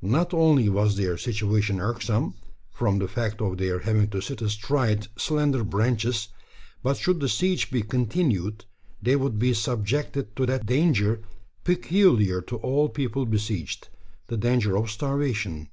[0.00, 2.32] Not only was their situation irksome
[2.72, 6.28] from the fact of their having to sit astride slender branches
[6.82, 8.64] but should the siege be continued,
[9.02, 11.20] they would be subjected to that danger
[11.62, 13.90] peculiar to all people besieged
[14.28, 15.68] the danger of starvation.